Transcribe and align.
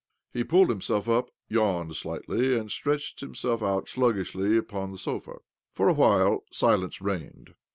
He 0.33 0.43
pulled 0.43 0.69
himself 0.69 1.07
up, 1.07 1.29
yawned 1.47 1.95
slightly, 1.95 2.57
and 2.57 2.71
stretched 2.71 3.19
himself 3.19 3.61
out 3.61 3.87
sluggishly 3.87 4.57
upon 4.57 4.91
the 4.91 4.97
sofa. 4.97 5.35
For 5.73 5.87
a 5.87 5.93
while 5.93 6.43
silence 6.51 7.01
reigned. 7.03 7.53